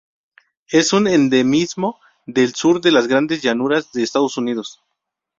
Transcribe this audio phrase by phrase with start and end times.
[0.71, 4.81] Es un endemismo del sur de las Grandes Llanuras del Estados Unidos.